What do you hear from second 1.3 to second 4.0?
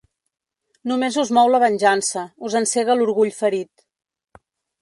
mou la venjança, us encega l’orgull ferit.